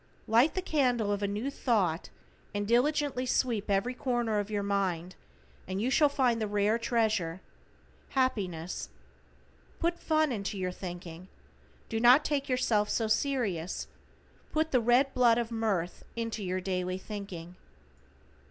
[0.27, 2.09] Light the candle of a new thought
[2.55, 5.13] and diligently sweep every corner of your mind,
[5.67, 7.39] and you shall find the rare treasure
[8.09, 8.89] happiness.
[9.77, 11.27] Put fun into your thinking.
[11.87, 13.87] Do not take yourself so serious,
[14.51, 17.55] put the red blood of mirth into your daily thinking.